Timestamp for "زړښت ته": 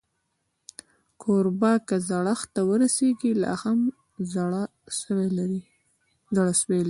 2.09-2.61